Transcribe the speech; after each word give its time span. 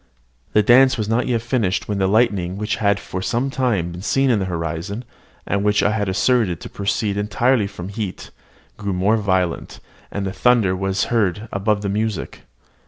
The 0.53 0.63
dance 0.63 0.97
was 0.97 1.07
not 1.07 1.27
yet 1.27 1.43
finished 1.43 1.87
when 1.87 1.99
the 1.99 2.07
lightning 2.07 2.57
which 2.57 2.77
had 2.77 2.99
for 2.99 3.21
some 3.21 3.51
time 3.51 3.91
been 3.91 4.01
seen 4.01 4.31
in 4.31 4.39
the 4.39 4.45
horizon, 4.45 5.05
and 5.45 5.63
which 5.63 5.83
I 5.83 5.91
had 5.91 6.09
asserted 6.09 6.59
to 6.61 6.69
proceed 6.69 7.17
entirely 7.17 7.67
from 7.67 7.89
heat, 7.89 8.31
grew 8.77 8.93
more 8.93 9.17
violent; 9.17 9.79
and 10.09 10.25
the 10.25 10.33
thunder 10.33 10.75
was 10.75 11.03
heard 11.13 11.47
above 11.51 11.83
the 11.83 11.87
music. 11.89 12.45